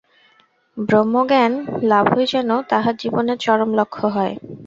ব্রহ্মজ্ঞান 0.77 1.51
লাভই 1.83 2.25
যেন 2.33 2.49
তাঁহার 2.69 2.95
জীবনের 2.97 3.37
চরম 3.39 3.69
লক্ষ্য 3.79 4.05
হয়। 4.15 4.33